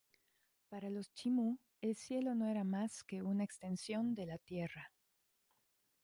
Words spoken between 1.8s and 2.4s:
el cielo